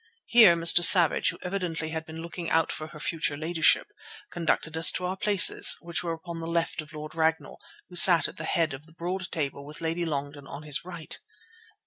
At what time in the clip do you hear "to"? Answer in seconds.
4.93-5.05